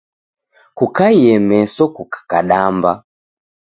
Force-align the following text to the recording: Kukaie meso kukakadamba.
Kukaie 0.77 1.33
meso 1.49 1.83
kukakadamba. 1.95 2.91